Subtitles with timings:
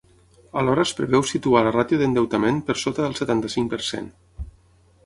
[0.61, 4.11] Alhora es preveu situar la ràtio d’endeutament per sota del setanta-cinc per cent.